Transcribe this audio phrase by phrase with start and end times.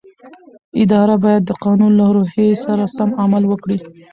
[0.83, 3.79] اداره باید د قانون له روحیې سره سم عمل وکړي.